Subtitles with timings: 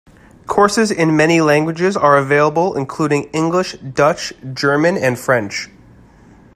[0.47, 5.69] Courses in many languages are available, including English, Dutch, German, and French.